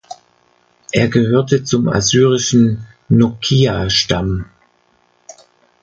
Er 0.93 1.09
gehörte 1.09 1.63
zum 1.63 1.87
assyrischen 1.87 2.87
Nochiya-Stamm. 3.07 4.45